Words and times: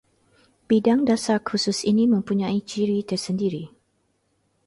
Bidang 0.67 1.01
dasar 1.09 1.37
khusus 1.47 1.79
ini 1.91 2.03
mempunyai 2.13 2.57
ciri 2.69 2.99
tersendiri 3.09 3.63